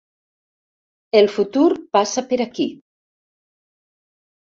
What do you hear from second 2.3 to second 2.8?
per aquí.